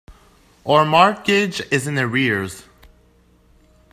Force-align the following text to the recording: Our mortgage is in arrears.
Our 0.65 0.83
mortgage 0.83 1.61
is 1.71 1.85
in 1.85 1.95
arrears. 1.99 2.63